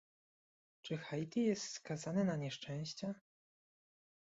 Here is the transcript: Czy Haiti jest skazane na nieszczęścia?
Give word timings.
Czy 0.81 0.97
Haiti 0.97 1.43
jest 1.43 1.71
skazane 1.73 2.23
na 2.23 2.35
nieszczęścia? 2.35 3.15